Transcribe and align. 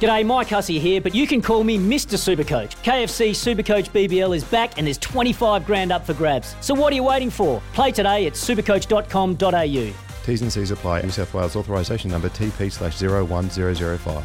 G'day, 0.00 0.26
Mike 0.26 0.48
Hussey 0.48 0.78
here, 0.78 1.00
but 1.00 1.14
you 1.14 1.26
can 1.26 1.40
call 1.40 1.64
me 1.64 1.78
Mr. 1.78 2.16
Supercoach. 2.18 2.76
KFC 2.82 3.30
Supercoach 3.30 3.90
BBL 3.90 4.36
is 4.36 4.44
back 4.44 4.76
and 4.76 4.86
there's 4.86 4.98
25 4.98 5.64
grand 5.64 5.90
up 5.90 6.04
for 6.04 6.12
grabs. 6.14 6.54
So 6.60 6.74
what 6.74 6.92
are 6.92 6.96
you 6.96 7.04
waiting 7.04 7.30
for? 7.30 7.62
Play 7.72 7.92
today 7.92 8.26
at 8.26 8.34
supercoach.com.au. 8.34 9.94
T's 10.26 10.42
and 10.42 10.52
C's 10.52 10.70
apply. 10.70 11.02
New 11.02 11.10
South 11.10 11.32
Wales 11.32 11.56
authorisation 11.56 12.10
number 12.10 12.28
TP 12.28 12.70
slash 12.70 13.00
01005. 13.00 14.24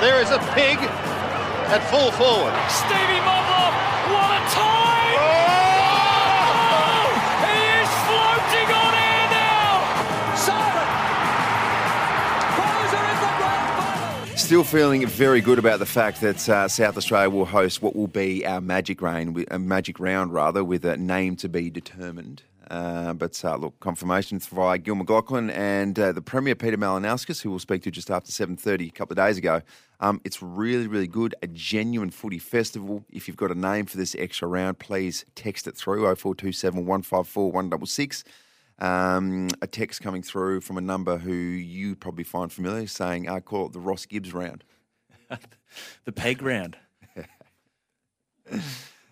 There 0.00 0.20
is 0.22 0.30
a 0.30 0.38
pig 0.54 0.78
at 0.78 1.82
full 1.90 2.10
forward. 2.12 2.54
Stevie 2.70 3.20
Moblop, 3.20 3.74
what 4.14 4.30
a 4.30 4.40
time! 4.54 5.18
Oh! 5.18 5.57
Still 14.48 14.64
feeling 14.64 15.06
very 15.06 15.42
good 15.42 15.58
about 15.58 15.78
the 15.78 15.84
fact 15.84 16.22
that 16.22 16.48
uh, 16.48 16.68
South 16.68 16.96
Australia 16.96 17.28
will 17.28 17.44
host 17.44 17.82
what 17.82 17.94
will 17.94 18.06
be 18.06 18.46
our 18.46 18.62
Magic 18.62 19.02
Rain, 19.02 19.44
a 19.50 19.58
Magic 19.58 20.00
Round 20.00 20.32
rather, 20.32 20.64
with 20.64 20.86
a 20.86 20.96
name 20.96 21.36
to 21.36 21.50
be 21.50 21.68
determined. 21.68 22.44
Uh, 22.70 23.12
but 23.12 23.44
uh, 23.44 23.56
look, 23.56 23.78
confirmation 23.80 24.38
via 24.38 24.78
Gil 24.78 24.94
McLachlan 24.94 25.50
and 25.50 25.98
uh, 25.98 26.12
the 26.12 26.22
Premier 26.22 26.54
Peter 26.54 26.78
Malinauskas, 26.78 27.42
who 27.42 27.50
we'll 27.50 27.58
speak 27.58 27.82
to 27.82 27.90
just 27.90 28.10
after 28.10 28.32
7.30 28.32 28.88
a 28.88 28.90
couple 28.90 29.12
of 29.12 29.18
days 29.18 29.36
ago. 29.36 29.60
Um, 30.00 30.18
it's 30.24 30.42
really, 30.42 30.86
really 30.86 31.08
good, 31.08 31.34
a 31.42 31.46
genuine 31.46 32.08
footy 32.08 32.38
festival. 32.38 33.04
If 33.10 33.28
you've 33.28 33.36
got 33.36 33.50
a 33.50 33.54
name 33.54 33.84
for 33.84 33.98
this 33.98 34.16
extra 34.18 34.48
round, 34.48 34.78
please 34.78 35.26
text 35.34 35.66
it 35.66 35.76
through 35.76 36.04
0427 36.04 36.86
154 36.86 37.52
166. 37.52 38.24
Um, 38.78 39.48
a 39.60 39.66
text 39.66 40.02
coming 40.02 40.22
through 40.22 40.60
from 40.60 40.78
a 40.78 40.80
number 40.80 41.18
who 41.18 41.32
you 41.32 41.96
probably 41.96 42.24
find 42.24 42.52
familiar 42.52 42.86
saying, 42.86 43.28
I 43.28 43.40
call 43.40 43.66
it 43.66 43.72
the 43.72 43.80
Ross 43.80 44.06
Gibbs 44.06 44.32
round. 44.32 44.64
the 46.04 46.12
peg 46.12 46.42
round. 46.42 46.76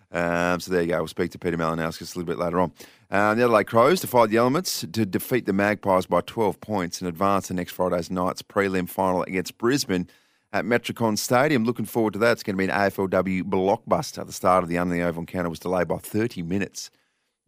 Um, 0.09 0.59
so 0.61 0.71
there 0.71 0.81
you 0.81 0.87
go. 0.87 0.99
We'll 0.99 1.07
speak 1.07 1.31
to 1.31 1.39
Peter 1.39 1.57
Malinauskas 1.57 2.15
a 2.15 2.19
little 2.19 2.33
bit 2.33 2.39
later 2.39 2.61
on. 2.61 2.71
Uh, 3.11 3.33
the 3.33 3.43
Adelaide 3.43 3.65
Crows 3.65 4.01
defied 4.01 4.29
the 4.29 4.37
elements 4.37 4.85
to 4.91 5.05
defeat 5.05 5.45
the 5.45 5.53
Magpies 5.53 6.05
by 6.05 6.21
12 6.21 6.61
points 6.61 7.01
and 7.01 7.09
advance 7.09 7.47
to 7.47 7.53
next 7.53 7.73
Friday's 7.73 8.09
night's 8.09 8.41
prelim 8.41 8.87
final 8.87 9.23
against 9.23 9.57
Brisbane 9.57 10.07
at 10.53 10.65
Metricon 10.65 11.17
Stadium. 11.17 11.65
Looking 11.65 11.85
forward 11.85 12.13
to 12.13 12.19
that. 12.19 12.31
It's 12.33 12.43
going 12.43 12.55
to 12.55 12.57
be 12.57 12.69
an 12.69 12.71
AFLW 12.71 13.43
blockbuster. 13.43 14.25
The 14.25 14.33
start 14.33 14.63
of 14.63 14.69
the 14.69 14.77
Under 14.77 14.95
the 14.95 15.01
Oval 15.01 15.21
encounter 15.21 15.49
was 15.49 15.59
delayed 15.59 15.89
by 15.89 15.97
30 15.97 16.41
minutes 16.41 16.89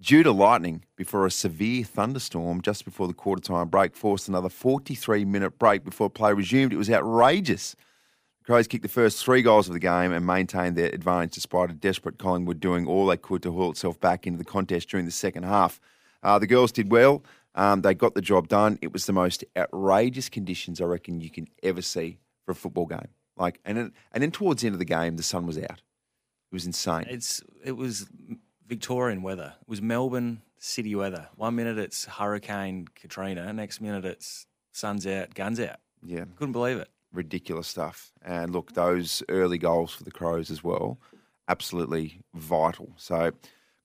due 0.02 0.24
to 0.24 0.32
lightning 0.32 0.84
before 0.96 1.26
a 1.26 1.32
severe 1.32 1.84
thunderstorm 1.84 2.62
just 2.62 2.86
before 2.86 3.08
the 3.08 3.14
quarter 3.14 3.42
time 3.42 3.68
break 3.68 3.96
forced 3.96 4.28
another 4.30 4.50
43 4.50 5.26
minute 5.26 5.60
break 5.60 5.84
before 5.84 6.10
play 6.10 6.34
resumed. 6.34 6.74
It 6.74 6.78
was 6.78 6.90
outrageous. 6.90 7.76
Crows 8.46 8.68
kicked 8.68 8.84
the 8.84 8.90
first 8.90 9.24
three 9.24 9.42
goals 9.42 9.68
of 9.68 9.74
the 9.74 9.80
game 9.80 10.12
and 10.12 10.26
maintained 10.26 10.76
their 10.76 10.90
advantage 10.90 11.34
despite 11.34 11.70
a 11.70 11.74
desperate 11.74 12.18
Collingwood 12.18 12.60
doing 12.60 12.88
all 12.88 13.06
they 13.06 13.18
could 13.18 13.44
to 13.44 13.52
haul 13.52 13.72
itself 13.72 14.00
back 14.00 14.26
into 14.26 14.40
the 14.40 14.46
contest 14.46 14.90
during 14.90 15.06
the 15.06 15.12
second 15.12 15.44
half. 15.44 15.80
Uh, 16.24 16.40
the 16.40 16.48
girls 16.48 16.72
did 16.72 16.92
well. 16.92 17.24
Um, 17.56 17.82
they 17.82 17.94
got 17.94 18.16
the 18.16 18.22
job 18.22 18.48
done. 18.48 18.80
It 18.82 18.94
was 18.94 19.06
the 19.06 19.14
most 19.14 19.44
outrageous 19.58 20.30
conditions 20.30 20.82
I 20.82 20.86
reckon 20.86 21.22
you 21.22 21.30
can 21.30 21.48
ever 21.62 21.82
see 21.82 22.18
for 22.46 22.52
a 22.52 22.56
football 22.56 22.86
game. 22.86 23.10
Like, 23.38 23.60
and 23.66 23.78
and 23.78 24.24
then 24.24 24.32
towards 24.32 24.62
the 24.62 24.68
end 24.68 24.76
of 24.76 24.80
the 24.80 24.86
game, 24.86 25.18
the 25.18 25.24
sun 25.24 25.46
was 25.46 25.58
out. 25.58 25.82
It 26.52 26.54
was 26.54 26.66
insane. 26.66 27.06
It's 27.10 27.44
it 27.64 27.74
was 27.74 28.08
Victorian 28.70 29.22
weather. 29.24 29.56
It 29.62 29.68
was 29.68 29.82
Melbourne 29.82 30.42
city 30.58 30.94
weather. 30.96 31.28
One 31.36 31.56
minute 31.56 31.78
it's 31.78 32.06
Hurricane 32.06 32.88
Katrina, 32.96 33.52
next 33.52 33.82
minute 33.82 34.06
it's 34.06 34.46
sun's 34.72 35.06
out, 35.08 35.34
guns 35.34 35.60
out. 35.60 35.78
Yeah, 36.06 36.26
Couldn't 36.38 36.54
believe 36.54 36.78
it. 36.78 36.88
ridiculous 37.12 37.68
stuff. 37.68 38.12
And 38.24 38.54
look, 38.54 38.74
those 38.74 39.24
early 39.28 39.58
goals 39.58 39.94
for 39.94 40.04
the 40.04 40.12
Crows 40.12 40.50
as 40.52 40.64
well, 40.64 41.00
absolutely 41.48 42.22
vital. 42.36 42.92
So 42.96 43.32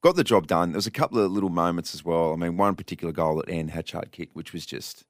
got 0.03 0.17
the 0.17 0.23
job 0.25 0.47
done. 0.47 0.71
There 0.73 0.77
was 0.79 0.87
a 0.87 0.91
couple 0.93 1.19
of 1.19 1.33
little 1.33 1.49
moments 1.49 1.95
as 1.95 2.05
well. 2.05 2.33
I 2.33 2.37
mean, 2.37 2.57
one 2.57 2.75
particular 2.77 3.13
goal 3.13 3.37
that 3.37 3.49
Anne 3.49 3.69
Hatchard 3.69 4.13
kicked, 4.13 4.37
which 4.37 4.53
was 4.53 4.67
just, 4.67 5.05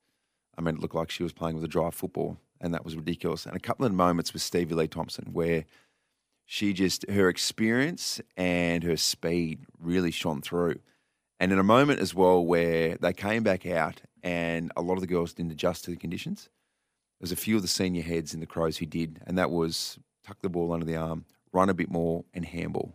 I 0.57 0.61
mean, 0.63 0.77
it 0.77 0.81
looked 0.81 0.95
like 0.95 1.11
she 1.11 1.23
was 1.25 1.33
playing 1.33 1.57
with 1.57 1.65
a 1.65 1.69
dry 1.69 1.91
football, 1.91 2.39
and 2.61 2.73
that 2.73 2.84
was 2.84 2.95
ridiculous. 2.97 3.45
And 3.45 3.57
a 3.57 3.61
couple 3.61 3.84
of 3.84 3.93
moments 3.93 4.33
with 4.33 4.41
Stevie 4.43 4.75
Lee 4.77 4.87
Thompson 4.87 5.31
where 5.33 5.65
she 6.47 6.72
just 6.72 7.09
her 7.10 7.28
experience 7.28 8.21
and 8.37 8.82
her 8.84 8.97
speed 8.97 9.60
really 9.78 10.10
shone 10.10 10.43
through. 10.43 10.81
And 11.41 11.53
in 11.53 11.59
a 11.59 11.65
moment 11.65 12.00
as 12.00 12.15
well 12.15 12.44
where 12.44 12.97
they 12.97 13.12
came 13.12 13.43
back 13.43 13.66
out 13.66 14.03
and 14.22 14.72
a 14.77 14.83
lot 14.83 14.94
of 14.94 15.00
the 15.00 15.06
girls 15.06 15.34
didn't 15.34 15.53
adjust 15.53 15.84
to 15.84 15.91
the 15.91 15.97
conditions. 15.97 16.49
There's 17.21 17.33
a 17.33 17.37
few 17.37 17.56
of 17.56 17.62
the 17.62 17.69
senior 17.69 18.03
heads 18.03 18.34
in 18.34 18.41
the 18.41 18.47
Crows 18.47 18.78
who 18.78 18.87
did, 18.87 19.21
and 19.27 19.38
that 19.38 19.50
was 19.50 19.99
tuck 20.27 20.38
the 20.43 20.49
ball 20.49 20.72
under 20.72 20.87
the 20.87 20.97
arm, 20.97 21.25
run 21.53 21.69
a 21.69 21.75
bit 21.75 21.91
more, 21.91 22.25
and 22.34 22.44
handball. 22.44 22.93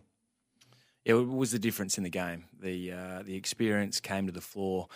It 1.04 1.14
was 1.14 1.52
the 1.52 1.58
difference 1.58 1.96
in 1.96 2.04
the 2.04 2.10
game. 2.10 2.44
The 2.60 2.92
uh, 2.92 3.22
the 3.24 3.34
experience 3.34 4.00
came 4.00 4.26
to 4.26 4.32
the 4.32 4.40
floor 4.40 4.88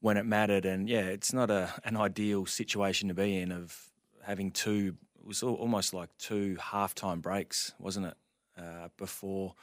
when 0.00 0.16
it 0.16 0.26
mattered, 0.26 0.66
and 0.66 0.88
yeah, 0.88 1.06
it's 1.06 1.32
not 1.32 1.50
a 1.50 1.72
an 1.84 1.96
ideal 1.96 2.46
situation 2.46 3.08
to 3.08 3.14
be 3.14 3.38
in 3.38 3.52
of 3.52 3.76
having 4.24 4.50
two. 4.50 4.96
Was 5.26 5.42
almost 5.42 5.92
like 5.92 6.10
two 6.18 6.56
halftime 6.60 7.20
breaks, 7.20 7.72
wasn't 7.78 8.06
it? 8.06 8.14
Uh, 8.56 8.88
before 8.96 9.54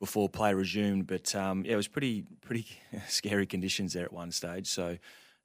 before 0.00 0.28
play 0.28 0.52
resumed, 0.52 1.06
but 1.06 1.32
um, 1.36 1.64
yeah, 1.64 1.74
it 1.74 1.76
was 1.76 1.86
pretty 1.86 2.24
pretty 2.40 2.66
scary 3.08 3.46
conditions 3.46 3.92
there 3.92 4.04
at 4.04 4.12
one 4.12 4.32
stage. 4.32 4.66
So 4.66 4.98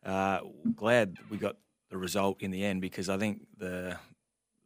uh, 0.03 0.39
glad 0.75 1.17
we 1.29 1.37
got 1.37 1.57
the 1.89 1.97
result 1.97 2.41
in 2.41 2.51
the 2.51 2.63
end 2.63 2.81
because 2.81 3.09
I 3.09 3.17
think 3.17 3.45
the 3.57 3.97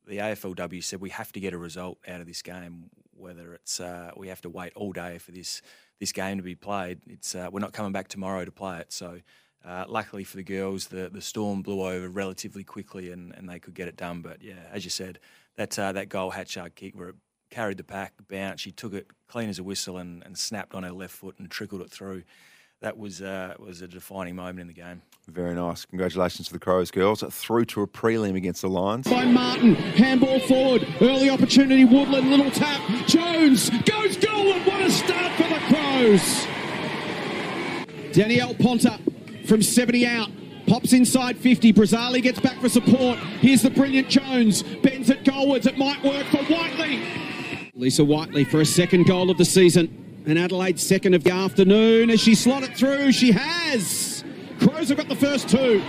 the 0.08 0.18
AFLW 0.18 0.84
said 0.84 1.02
we 1.02 1.10
have 1.10 1.32
to 1.34 1.40
get 1.40 1.54
a 1.54 1.58
result 1.58 2.00
out 2.08 2.22
of 2.22 2.28
this 2.28 2.42
game, 2.42 2.90
whether 3.14 3.54
it's 3.54 3.80
uh, 3.80 4.12
we 4.16 4.28
have 4.30 4.42
to 4.42 4.50
wait 4.50 4.74
all 4.76 4.92
day 4.92 5.18
for 5.18 5.32
this 5.32 5.62
this 6.00 6.12
game 6.12 6.38
to 6.38 6.44
be 6.44 6.56
played. 6.56 7.00
It's 7.08 7.36
uh, 7.36 7.50
we're 7.52 7.60
not 7.60 7.74
coming 7.74 7.92
back 7.92 8.08
tomorrow 8.08 8.44
to 8.44 8.52
play 8.52 8.80
it. 8.80 8.92
So, 8.92 9.20
uh, 9.66 9.86
luckily 9.88 10.24
for 10.24 10.38
the 10.38 10.44
girls, 10.44 10.88
the 10.88 11.10
the 11.10 11.22
storm 11.22 11.62
blew 11.62 11.82
over 11.82 12.10
relatively 12.10 12.64
quickly 12.64 13.12
and, 13.12 13.34
and 13.36 13.48
they 13.50 13.60
could 13.60 13.74
get 13.74 13.88
it 13.88 13.98
done. 13.98 14.22
But 14.22 14.42
yeah, 14.42 14.56
as 14.72 14.84
you 14.84 14.90
said, 14.90 15.20
that 15.56 15.78
uh, 15.78 15.92
that 15.92 16.10
goal 16.10 16.32
Hatchard 16.32 16.76
kick 16.76 16.96
where 16.96 17.10
it 17.10 17.16
carried 17.50 17.78
the 17.78 17.84
pack, 17.84 18.14
bounced, 18.30 18.64
she 18.64 18.72
took 18.72 18.94
it 18.94 19.08
clean 19.28 19.50
as 19.50 19.60
a 19.60 19.64
whistle 19.64 19.98
and, 19.98 20.24
and 20.24 20.38
snapped 20.38 20.74
on 20.74 20.84
her 20.84 20.92
left 20.92 21.14
foot 21.14 21.36
and 21.38 21.52
trickled 21.52 21.82
it 21.82 21.92
through. 21.92 22.24
That 22.82 22.98
was 22.98 23.22
uh, 23.22 23.54
was 23.60 23.84
a 23.84 23.88
defining 23.88 24.36
moment 24.36 24.62
in 24.62 24.68
the 24.68 24.74
game. 24.74 25.04
Very 25.28 25.54
nice. 25.54 25.86
Congratulations 25.86 26.48
to 26.48 26.54
the 26.54 26.60
Crows 26.60 26.90
girls. 26.90 27.22
Through 27.30 27.66
to 27.66 27.84
a 27.84 27.88
prelim 27.88 28.36
against 28.36 28.64
the 28.64 28.70
Lions. 28.70 29.08
by 29.08 29.24
Martin. 29.26 29.76
Handball 29.76 30.40
forward. 30.40 30.88
Early 31.00 31.30
opportunity. 31.30 31.86
Woodland. 31.86 32.32
Little 32.32 32.50
tap. 32.50 32.82
Jones 33.06 33.70
goes 33.70 34.18
goal. 34.18 34.54
and 34.54 34.66
What 34.66 34.82
a 34.82 34.90
start 34.90 35.32
for 35.34 35.48
the 35.48 35.60
Crows. 35.70 36.48
Danielle 38.14 38.56
Ponter 38.56 38.98
from 39.52 39.62
70 39.62 40.08
out. 40.08 40.30
Pops 40.66 40.94
inside 40.94 41.36
50. 41.36 41.74
Brazali 41.74 42.22
gets 42.22 42.40
back 42.40 42.58
for 42.62 42.70
support. 42.70 43.20
Here's 43.42 43.62
the 43.62 43.70
brilliant 43.70 44.08
Jones. 44.08 44.64
Bends 44.64 45.10
it 45.10 45.26
goalwards. 45.26 45.68
It 45.68 45.78
might 45.78 46.02
work 46.06 46.26
for 46.28 46.38
Whiteley. 46.46 47.04
Lisa 47.76 48.06
Whiteley 48.06 48.46
for 48.46 48.62
a 48.62 48.66
second 48.66 49.08
goal 49.08 49.30
of 49.30 49.38
the 49.38 49.44
season. 49.44 50.24
And 50.26 50.40
Adelaide's 50.40 50.88
second 50.88 51.16
of 51.16 51.26
the 51.26 51.32
afternoon. 51.32 52.10
As 52.12 52.22
she 52.22 52.34
slotted 52.34 52.78
through, 52.78 53.12
she 53.12 53.34
has. 53.34 54.24
Crows 54.62 54.88
have 54.88 54.98
got 54.98 55.10
the 55.10 55.18
first 55.18 55.50
two. 55.50 55.84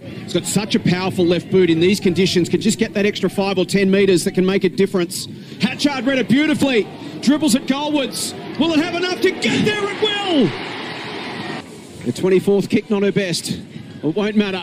He's 0.00 0.32
got 0.32 0.44
such 0.44 0.76
a 0.76 0.80
powerful 0.80 1.26
left 1.26 1.50
boot 1.50 1.68
in 1.68 1.80
these 1.80 1.98
conditions, 1.98 2.48
can 2.48 2.60
just 2.60 2.78
get 2.78 2.94
that 2.94 3.06
extra 3.06 3.28
five 3.28 3.58
or 3.58 3.64
ten 3.64 3.90
metres 3.90 4.22
that 4.22 4.34
can 4.34 4.46
make 4.46 4.62
a 4.62 4.68
difference. 4.68 5.26
Hatchard 5.60 6.06
read 6.06 6.18
it 6.18 6.28
beautifully, 6.28 6.86
dribbles 7.22 7.56
at 7.56 7.62
goalwards. 7.62 8.34
Will 8.60 8.72
it 8.72 8.78
have 8.78 8.94
enough 8.94 9.20
to 9.22 9.32
get 9.32 9.64
there? 9.64 9.82
It 9.82 10.00
will! 10.00 10.75
The 12.06 12.12
24th 12.12 12.70
kick, 12.70 12.88
not 12.88 13.02
her 13.02 13.10
best. 13.10 13.50
It 13.50 14.14
won't 14.14 14.36
matter. 14.36 14.62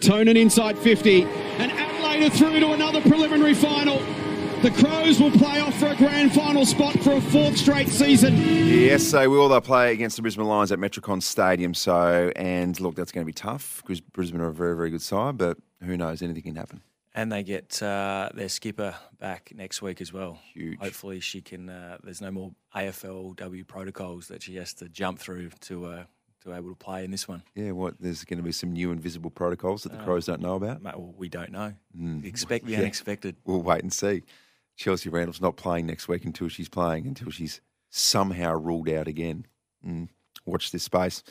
Tonin 0.00 0.36
inside 0.36 0.76
50, 0.76 1.22
and 1.22 1.70
Adelaide 1.70 2.26
are 2.26 2.30
through 2.30 2.58
to 2.58 2.72
another 2.72 3.00
preliminary 3.02 3.54
final. 3.54 3.98
The 4.62 4.72
Crows 4.72 5.20
will 5.20 5.30
play 5.30 5.60
off 5.60 5.78
for 5.78 5.86
a 5.86 5.94
grand 5.94 6.34
final 6.34 6.66
spot 6.66 6.98
for 6.98 7.12
a 7.12 7.20
fourth 7.20 7.56
straight 7.56 7.88
season. 7.88 8.36
Yes, 8.36 9.04
so 9.04 9.30
will 9.30 9.48
they 9.48 9.60
play 9.60 9.92
against 9.92 10.16
the 10.16 10.22
Brisbane 10.22 10.46
Lions 10.46 10.72
at 10.72 10.80
Metricon 10.80 11.22
Stadium? 11.22 11.72
So, 11.72 12.32
and 12.34 12.80
look, 12.80 12.96
that's 12.96 13.12
going 13.12 13.24
to 13.24 13.26
be 13.26 13.32
tough 13.32 13.80
because 13.82 14.00
Brisbane 14.00 14.40
are 14.40 14.48
a 14.48 14.52
very, 14.52 14.74
very 14.74 14.90
good 14.90 15.02
side, 15.02 15.38
but 15.38 15.58
who 15.84 15.96
knows? 15.96 16.20
Anything 16.20 16.42
can 16.42 16.56
happen. 16.56 16.82
And 17.14 17.30
they 17.30 17.44
get 17.44 17.80
uh, 17.80 18.30
their 18.34 18.48
skipper 18.48 18.96
back 19.20 19.52
next 19.54 19.82
week 19.82 20.00
as 20.00 20.12
well. 20.12 20.40
Huge. 20.52 20.80
Hopefully, 20.80 21.20
she 21.20 21.42
can. 21.42 21.68
Uh, 21.68 21.98
there's 22.02 22.20
no 22.20 22.32
more 22.32 22.50
AFLW 22.74 23.68
protocols 23.68 24.26
that 24.26 24.42
she 24.42 24.56
has 24.56 24.74
to 24.74 24.88
jump 24.88 25.20
through 25.20 25.50
to 25.60 25.86
uh, 25.86 26.04
to 26.42 26.48
be 26.50 26.54
able 26.54 26.70
to 26.70 26.74
play 26.76 27.04
in 27.04 27.10
this 27.10 27.26
one. 27.28 27.42
Yeah, 27.54 27.72
what? 27.72 27.94
There's 28.00 28.24
going 28.24 28.38
to 28.38 28.42
be 28.42 28.52
some 28.52 28.72
new 28.72 28.92
invisible 28.92 29.30
protocols 29.30 29.82
that 29.84 29.92
the 29.92 29.98
Crows 29.98 30.26
don't 30.26 30.40
know 30.40 30.54
about. 30.56 30.82
Mate, 30.82 30.96
well, 30.96 31.14
we 31.16 31.28
don't 31.28 31.50
know. 31.52 31.74
Mm. 31.98 32.24
Expect 32.24 32.66
the 32.66 32.72
Yeah. 32.72 32.78
unexpected. 32.80 33.36
We'll 33.44 33.62
wait 33.62 33.82
and 33.82 33.92
see. 33.92 34.22
Chelsea 34.76 35.08
Randall's 35.10 35.40
not 35.40 35.56
playing 35.56 35.86
next 35.86 36.08
week 36.08 36.24
until 36.24 36.48
she's 36.48 36.68
playing, 36.68 37.06
until 37.06 37.30
she's 37.30 37.60
somehow 37.90 38.54
ruled 38.54 38.88
out 38.88 39.06
again. 39.08 39.46
Mm. 39.86 40.08
Watch 40.44 40.70
this 40.72 40.82
space. 40.84 41.22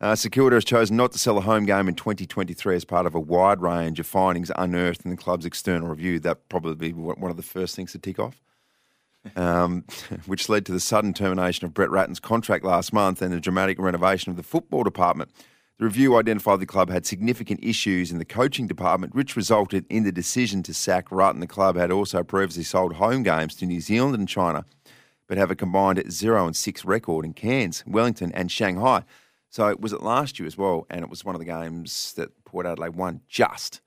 Uh, 0.00 0.14
St 0.14 0.32
Kilda 0.32 0.56
has 0.56 0.64
chosen 0.64 0.96
not 0.96 1.12
to 1.12 1.18
sell 1.18 1.36
a 1.36 1.42
home 1.42 1.66
game 1.66 1.86
in 1.88 1.94
2023 1.94 2.74
as 2.76 2.84
part 2.84 3.04
of 3.06 3.14
a 3.14 3.20
wide 3.20 3.60
range 3.60 4.00
of 4.00 4.06
findings 4.06 4.50
unearthed 4.56 5.04
in 5.04 5.10
the 5.10 5.16
club's 5.16 5.44
external 5.44 5.88
review. 5.88 6.18
That 6.20 6.48
probably 6.48 6.74
be 6.74 6.92
one 6.94 7.30
of 7.30 7.36
the 7.36 7.42
first 7.42 7.76
things 7.76 7.92
to 7.92 7.98
tick 7.98 8.18
off. 8.18 8.40
Um, 9.36 9.84
which 10.24 10.48
led 10.48 10.64
to 10.64 10.72
the 10.72 10.80
sudden 10.80 11.12
termination 11.12 11.66
of 11.66 11.74
Brett 11.74 11.90
Ratten's 11.90 12.20
contract 12.20 12.64
last 12.64 12.90
month 12.92 13.20
and 13.20 13.32
the 13.32 13.38
dramatic 13.38 13.78
renovation 13.78 14.30
of 14.30 14.36
the 14.38 14.42
football 14.42 14.82
department. 14.82 15.30
The 15.78 15.84
review 15.84 16.16
identified 16.16 16.60
the 16.60 16.66
club 16.66 16.90
had 16.90 17.06
significant 17.06 17.60
issues 17.62 18.10
in 18.10 18.18
the 18.18 18.24
coaching 18.24 18.66
department, 18.66 19.14
which 19.14 19.36
resulted 19.36 19.86
in 19.88 20.04
the 20.04 20.12
decision 20.12 20.62
to 20.64 20.74
sack 20.74 21.10
Ratten. 21.10 21.40
The 21.40 21.46
club 21.46 21.76
had 21.76 21.90
also 21.90 22.22
previously 22.22 22.64
sold 22.64 22.94
home 22.94 23.22
games 23.22 23.54
to 23.56 23.66
New 23.66 23.80
Zealand 23.80 24.14
and 24.14 24.28
China, 24.28 24.64
but 25.26 25.38
have 25.38 25.50
a 25.50 25.56
combined 25.56 26.02
zero 26.10 26.46
and 26.46 26.56
six 26.56 26.84
record 26.84 27.24
in 27.24 27.32
Cairns, 27.32 27.82
Wellington, 27.86 28.30
and 28.32 28.50
Shanghai. 28.50 29.04
So 29.48 29.68
it 29.68 29.80
was 29.80 29.92
it 29.92 30.02
last 30.02 30.38
year 30.38 30.46
as 30.46 30.58
well, 30.58 30.86
and 30.90 31.02
it 31.02 31.10
was 31.10 31.24
one 31.24 31.34
of 31.34 31.40
the 31.40 31.46
games 31.46 32.12
that 32.14 32.44
Port 32.44 32.66
Adelaide 32.66 32.94
won 32.96 33.22
just 33.26 33.80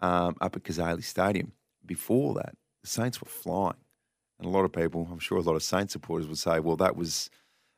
um, 0.00 0.36
up 0.40 0.56
at 0.56 0.62
Cazaly 0.62 1.02
Stadium. 1.02 1.52
Before 1.84 2.34
that, 2.34 2.54
the 2.82 2.88
Saints 2.88 3.20
were 3.20 3.28
flying. 3.28 3.76
And 4.40 4.48
a 4.48 4.50
lot 4.50 4.64
of 4.64 4.72
people, 4.72 5.08
I'm 5.12 5.18
sure 5.18 5.38
a 5.38 5.42
lot 5.42 5.54
of 5.54 5.62
Saints 5.62 5.92
supporters 5.92 6.26
would 6.26 6.38
say, 6.38 6.60
well, 6.60 6.76
that 6.76 6.96
was 6.96 7.30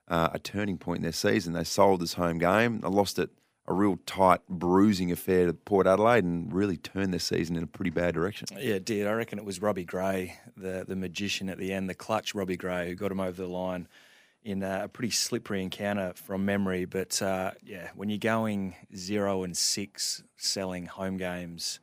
uh, 0.09 0.31
a 0.33 0.39
turning 0.39 0.79
point 0.79 0.99
in 0.99 1.03
their 1.03 1.13
season. 1.13 1.53
They 1.53 1.65
sold 1.65 2.01
this 2.01 2.15
home 2.15 2.39
game, 2.39 2.81
they 2.81 2.89
lost 2.89 3.19
it 3.19 3.31
a 3.67 3.73
real 3.73 3.99
tight, 4.07 4.41
bruising 4.49 5.13
affair 5.13 5.47
to 5.47 5.53
Port 5.53 5.87
Adelaide 5.87 6.25
and 6.25 6.53
really 6.53 6.77
turned 6.77 7.13
their 7.13 7.21
season 7.21 7.57
in 7.57 7.63
a 7.63 7.67
pretty 7.67 7.91
bad 7.91 8.15
direction. 8.15 8.49
Yeah, 8.53 8.75
it 8.75 8.85
did. 8.85 9.07
I 9.07 9.13
reckon 9.13 9.39
it 9.39 9.45
was 9.45 9.63
Robbie 9.63 9.85
Gray, 9.85 10.37
the 10.57 10.85
the 10.87 10.97
magician 10.97 11.49
at 11.49 11.59
the 11.59 11.73
end, 11.73 11.89
the 11.89 11.95
clutch 11.95 12.35
Robbie 12.35 12.57
Gray, 12.57 12.89
who 12.89 12.95
got 12.97 13.13
him 13.13 13.21
over 13.21 13.41
the 13.41 13.49
line 13.49 13.87
in 14.45 14.65
a 14.65 14.89
pretty 14.89 15.13
slippery 15.13 15.63
encounter 15.63 16.13
from 16.17 16.45
memory. 16.45 16.85
But 16.85 17.23
uh, 17.23 17.53
yeah, 17.63 17.91
when 17.95 18.09
you're 18.09 18.19
going 18.19 18.75
zero 18.95 19.45
and 19.45 19.57
six 19.57 20.25
selling 20.37 20.87
home 20.87 21.17
games 21.17 21.79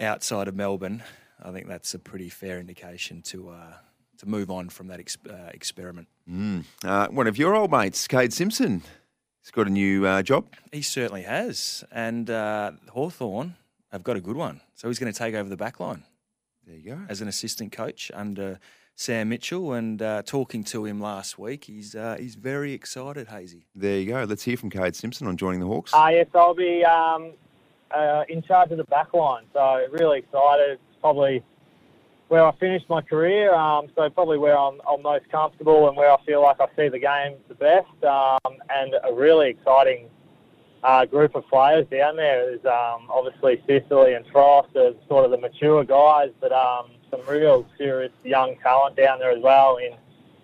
outside 0.00 0.48
of 0.48 0.56
Melbourne, 0.56 1.04
I 1.42 1.50
think 1.52 1.68
that's 1.68 1.94
a 1.94 1.98
pretty 1.98 2.28
fair 2.28 2.58
indication 2.58 3.22
to 3.22 3.50
uh, 3.50 3.72
to 4.18 4.26
move 4.26 4.50
on 4.50 4.68
from 4.68 4.88
that 4.88 5.00
ex- 5.00 5.18
uh, 5.28 5.50
experiment. 5.52 6.08
Mm. 6.30 6.64
Uh, 6.84 7.08
one 7.08 7.26
of 7.26 7.36
your 7.36 7.54
old 7.54 7.70
mates, 7.70 8.06
Cade 8.06 8.32
Simpson, 8.32 8.82
has 9.42 9.50
got 9.50 9.66
a 9.66 9.70
new 9.70 10.06
uh, 10.06 10.22
job. 10.22 10.46
He 10.72 10.82
certainly 10.82 11.22
has, 11.22 11.84
and 11.90 12.30
uh, 12.30 12.72
Hawthorn 12.90 13.56
have 13.92 14.02
got 14.02 14.16
a 14.16 14.20
good 14.20 14.36
one. 14.36 14.60
So 14.74 14.88
he's 14.88 14.98
going 14.98 15.12
to 15.12 15.18
take 15.18 15.34
over 15.34 15.48
the 15.48 15.56
back 15.56 15.80
line. 15.80 16.04
There 16.66 16.76
you 16.76 16.90
go. 16.90 17.00
as 17.08 17.20
an 17.20 17.28
assistant 17.28 17.72
coach 17.72 18.10
under 18.14 18.58
Sam 18.96 19.28
Mitchell. 19.28 19.72
And 19.74 20.00
uh, 20.00 20.22
talking 20.22 20.64
to 20.64 20.84
him 20.84 21.00
last 21.00 21.38
week, 21.38 21.64
he's 21.64 21.94
uh, 21.94 22.16
he's 22.18 22.34
very 22.36 22.72
excited, 22.72 23.28
Hazy. 23.28 23.66
There 23.74 23.98
you 23.98 24.06
go. 24.06 24.24
Let's 24.24 24.44
hear 24.44 24.56
from 24.56 24.70
Cade 24.70 24.96
Simpson 24.96 25.26
on 25.26 25.36
joining 25.36 25.60
the 25.60 25.66
Hawks. 25.66 25.92
Uh, 25.92 26.08
yes, 26.10 26.26
I'll 26.34 26.54
be 26.54 26.84
um, 26.84 27.32
uh, 27.90 28.24
in 28.28 28.42
charge 28.42 28.70
of 28.70 28.78
the 28.78 28.84
back 28.84 29.12
line. 29.12 29.44
So 29.52 29.86
really 29.90 30.20
excited. 30.20 30.78
Probably 31.04 31.44
where 32.28 32.42
I 32.42 32.52
finished 32.56 32.88
my 32.88 33.02
career. 33.02 33.54
Um, 33.54 33.88
so 33.94 34.08
probably 34.08 34.38
where 34.38 34.56
I'm, 34.56 34.80
I'm 34.88 35.02
most 35.02 35.28
comfortable 35.30 35.86
and 35.86 35.94
where 35.98 36.10
I 36.10 36.16
feel 36.24 36.40
like 36.40 36.56
I 36.60 36.66
see 36.76 36.88
the 36.88 36.98
game 36.98 37.36
the 37.48 37.54
best. 37.54 38.02
Um, 38.02 38.54
and 38.70 38.94
a 39.04 39.12
really 39.12 39.50
exciting 39.50 40.08
uh, 40.82 41.04
group 41.04 41.34
of 41.34 41.46
players 41.48 41.86
down. 41.88 42.16
There's 42.16 42.64
um, 42.64 43.10
obviously 43.10 43.62
Sicily 43.66 44.14
and 44.14 44.24
Frost 44.32 44.74
as 44.76 44.94
sort 45.06 45.26
of 45.26 45.30
the 45.30 45.36
mature 45.36 45.84
guys, 45.84 46.30
but 46.40 46.52
um, 46.52 46.86
some 47.10 47.20
real 47.28 47.66
serious 47.76 48.12
young 48.24 48.56
talent 48.62 48.96
down 48.96 49.18
there 49.18 49.30
as 49.30 49.42
well 49.42 49.76
in, 49.76 49.92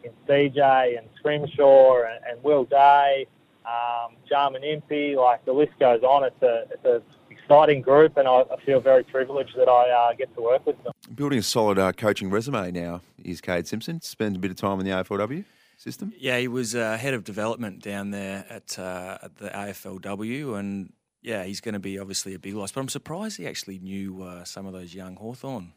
in 0.05 0.13
CJ 0.29 0.99
and 0.99 1.07
Scrimshaw 1.17 2.03
and, 2.03 2.23
and 2.29 2.45
Will 2.45 2.65
Day, 2.65 3.27
um, 3.65 4.15
Jarman 4.29 4.63
Impey. 4.63 5.17
Like 5.17 5.43
the 5.47 5.53
list 5.53 5.73
goes 5.81 6.03
on. 6.03 6.25
It's 6.25 6.43
a 6.43 6.67
it's 6.71 6.85
a 6.85 7.03
exciting 7.51 7.83
group, 7.83 8.17
and 8.17 8.29
I, 8.29 8.43
I 8.43 8.57
feel 8.65 8.81
very 8.81 9.03
privileged 9.03 9.57
that 9.57 9.69
I 9.69 9.91
uh, 9.91 10.13
get 10.15 10.33
to 10.37 10.41
work 10.41 10.65
with 10.67 10.83
them. 10.85 10.93
Building 11.15 11.41
a 11.41 11.43
solid 11.43 11.79
uh, 11.79 11.93
coaching 11.93 12.31
resume 12.31 12.71
now 12.71 13.01
is 13.25 13.41
Cade 13.41 13.67
Simpson. 13.67 14.01
Spends 14.01 14.37
a 14.37 14.39
bit 14.39 14.53
of 14.53 14.57
time 14.57 14.79
in 14.79 14.87
the 14.87 14.93
AFLW 14.93 15.45
system. 15.77 16.13
Yeah, 16.17 16.39
he 16.39 16.47
was 16.47 16.77
uh, 16.77 16.97
head 16.97 17.13
of 17.13 17.25
development 17.25 17.83
down 17.83 18.13
there 18.13 18.45
at, 18.49 18.79
uh, 18.79 19.19
at 19.23 19.37
the 19.37 19.49
AFLW, 19.49 20.59
and 20.59 20.93
yeah, 21.23 21.43
he's 21.43 21.61
going 21.61 21.73
to 21.75 21.81
be 21.81 21.99
obviously 21.99 22.35
a 22.35 22.39
big 22.39 22.55
loss. 22.55 22.71
But 22.71 22.83
I'm 22.83 22.89
surprised 22.89 23.37
he 23.37 23.49
actually 23.49 23.81
knew 23.81 24.23
uh, 24.23 24.45
some 24.45 24.67
of 24.67 24.73
those 24.73 24.95
young 24.95 25.17
Hawthorn 25.17 25.73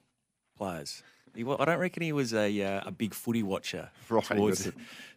players. 0.55 1.01
He, 1.35 1.43
I 1.43 1.65
don't 1.65 1.79
reckon 1.79 2.03
he 2.03 2.13
was 2.13 2.35
a 2.35 2.61
uh, 2.61 2.81
a 2.85 2.91
big 2.91 3.15
footy 3.15 3.41
watcher 3.41 3.89
Right, 4.07 4.23
towards, 4.23 4.69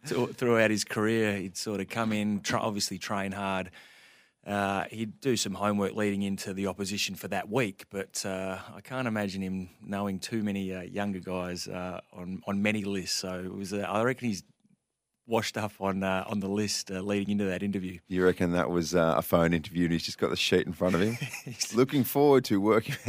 to- 0.07 0.27
throughout 0.33 0.71
his 0.71 0.83
career. 0.83 1.35
He'd 1.37 1.55
sort 1.55 1.79
of 1.81 1.89
come 1.89 2.11
in, 2.11 2.39
try, 2.41 2.59
obviously 2.59 2.97
train 2.97 3.31
hard. 3.33 3.69
Uh, 4.47 4.85
he'd 4.89 5.19
do 5.19 5.35
some 5.35 5.53
homework 5.53 5.93
leading 5.93 6.21
into 6.21 6.53
the 6.53 6.67
opposition 6.67 7.15
for 7.15 7.27
that 7.27 7.49
week, 7.49 7.85
but 7.89 8.25
uh, 8.25 8.57
I 8.73 8.79
can't 8.79 9.07
imagine 9.07 9.41
him 9.41 9.69
knowing 9.85 10.19
too 10.19 10.41
many 10.41 10.73
uh, 10.73 10.83
younger 10.83 11.19
guys 11.19 11.67
uh, 11.67 11.99
on 12.13 12.41
on 12.47 12.61
many 12.61 12.85
lists. 12.85 13.17
So 13.17 13.41
it 13.43 13.53
was, 13.53 13.73
uh, 13.73 13.79
I 13.79 14.03
reckon 14.03 14.29
he's 14.29 14.43
washed 15.27 15.57
up 15.57 15.73
on 15.79 16.01
uh, 16.01 16.23
on 16.27 16.39
the 16.39 16.47
list 16.47 16.89
uh, 16.89 17.01
leading 17.01 17.29
into 17.29 17.43
that 17.45 17.61
interview. 17.61 17.99
You 18.07 18.23
reckon 18.23 18.53
that 18.53 18.69
was 18.69 18.95
uh, 18.95 19.15
a 19.17 19.21
phone 19.21 19.53
interview 19.53 19.83
and 19.83 19.91
he's 19.91 20.03
just 20.03 20.17
got 20.17 20.29
the 20.29 20.37
sheet 20.37 20.65
in 20.65 20.73
front 20.73 20.95
of 20.95 21.01
him? 21.01 21.17
He's 21.45 21.75
Looking 21.75 22.03
forward 22.03 22.45
to 22.45 22.59
working. 22.59 22.95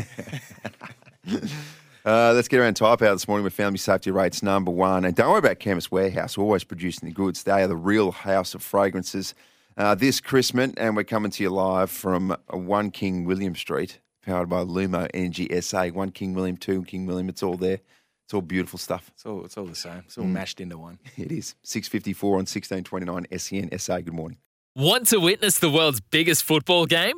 Uh, 2.04 2.32
let's 2.32 2.48
get 2.48 2.58
around 2.58 2.72
Type 2.72 3.02
Out 3.02 3.12
this 3.12 3.28
morning 3.28 3.44
with 3.44 3.52
Family 3.52 3.76
Safety 3.76 4.10
Rates 4.10 4.42
number 4.42 4.70
one. 4.70 5.04
And 5.04 5.14
don't 5.14 5.28
worry 5.28 5.40
about 5.40 5.58
Chemist 5.58 5.92
Warehouse, 5.92 6.38
always 6.38 6.64
producing 6.64 7.06
the 7.06 7.14
goods. 7.14 7.42
They 7.42 7.62
are 7.62 7.66
the 7.66 7.76
real 7.76 8.12
house 8.12 8.54
of 8.54 8.62
fragrances. 8.62 9.34
Uh, 9.78 9.94
this 9.94 10.20
Christmas, 10.20 10.72
and 10.76 10.96
we're 10.96 11.04
coming 11.04 11.30
to 11.30 11.42
you 11.44 11.50
live 11.50 11.88
from 11.88 12.32
uh, 12.32 12.36
1 12.56 12.90
King 12.90 13.24
William 13.24 13.54
Street, 13.54 14.00
powered 14.26 14.48
by 14.48 14.64
Lumo 14.64 15.08
Energy 15.14 15.48
SA. 15.60 15.86
1 15.86 16.10
King 16.10 16.34
William, 16.34 16.56
2 16.56 16.82
King 16.82 17.06
William, 17.06 17.28
it's 17.28 17.44
all 17.44 17.56
there. 17.56 17.78
It's 18.26 18.34
all 18.34 18.42
beautiful 18.42 18.78
stuff. 18.78 19.08
It's 19.14 19.24
all 19.24 19.44
it's 19.44 19.56
all 19.56 19.64
the 19.66 19.74
same. 19.76 20.02
It's 20.04 20.18
all 20.18 20.24
Mm. 20.24 20.32
mashed 20.32 20.60
into 20.60 20.76
one. 20.76 20.98
It 21.16 21.30
is. 21.32 21.54
654 21.62 22.28
on 22.34 22.44
1629 22.44 23.26
SEN 23.38 23.78
SA. 23.78 24.00
Good 24.00 24.12
morning. 24.12 24.36
Want 24.76 25.06
to 25.08 25.18
witness 25.18 25.58
the 25.60 25.70
world's 25.70 26.00
biggest 26.00 26.42
football 26.44 26.84
game? 26.84 27.17